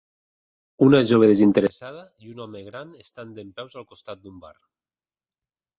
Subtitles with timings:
[0.85, 4.55] Una jove desinteressada i un home gran estan dempeus al costat d'un bar.